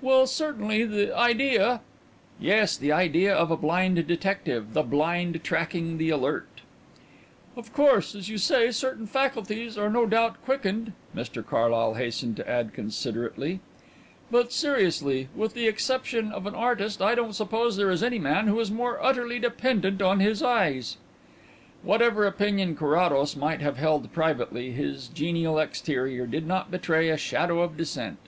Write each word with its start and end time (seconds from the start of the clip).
"Well, 0.00 0.28
certainly, 0.28 0.84
the 0.84 1.12
idea" 1.18 1.80
"Yes, 2.40 2.76
the 2.76 2.92
idea 2.92 3.34
of 3.34 3.50
a 3.50 3.56
blind 3.56 4.06
detective 4.06 4.72
the 4.72 4.84
blind 4.84 5.42
tracking 5.42 5.98
the 5.98 6.10
alert" 6.10 6.46
"Of 7.56 7.72
course, 7.72 8.14
as 8.14 8.28
you 8.28 8.38
say, 8.38 8.70
certain 8.70 9.08
faculties 9.08 9.76
are 9.76 9.90
no 9.90 10.06
doubt 10.06 10.36
quickened," 10.44 10.92
Mr 11.12 11.44
Carlyle 11.44 11.94
hastened 11.94 12.36
to 12.36 12.48
add 12.48 12.72
considerately, 12.72 13.58
"but, 14.30 14.52
seriously, 14.52 15.26
with 15.34 15.54
the 15.54 15.66
exception 15.66 16.30
of 16.30 16.46
an 16.46 16.54
artist, 16.54 17.02
I 17.02 17.16
don't 17.16 17.32
suppose 17.34 17.74
there 17.76 17.90
is 17.90 18.04
any 18.04 18.20
man 18.20 18.46
who 18.46 18.60
is 18.60 18.70
more 18.70 19.02
utterly 19.02 19.40
dependent 19.40 20.00
on 20.00 20.20
his 20.20 20.40
eyes." 20.40 20.98
Whatever 21.82 22.28
opinion 22.28 22.76
Carrados 22.76 23.34
might 23.34 23.60
have 23.60 23.78
held 23.78 24.12
privately, 24.12 24.70
his 24.70 25.08
genial 25.08 25.58
exterior 25.58 26.28
did 26.28 26.46
not 26.46 26.70
betray 26.70 27.08
a 27.08 27.16
shadow 27.16 27.60
of 27.60 27.76
dissent. 27.76 28.18